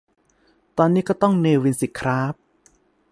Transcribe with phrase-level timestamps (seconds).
[0.77, 2.33] ตอนนี้ก็ต้อง 'เนวิน' สิคร้าบ